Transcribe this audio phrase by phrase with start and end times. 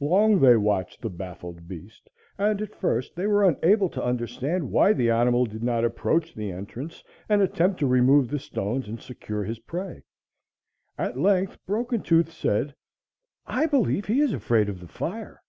[0.00, 4.92] Long they watched the baffled beast, and at first they were unable to understand why
[4.92, 9.44] the animal did not approach the entrance and attempt to remove the stones and secure
[9.44, 10.02] his prey.
[10.98, 12.74] At length Broken Tooth said:
[13.46, 15.44] "I believe he is afraid of the fire."